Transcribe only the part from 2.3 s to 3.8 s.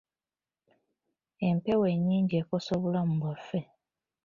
ekosa obulamu bwaffe.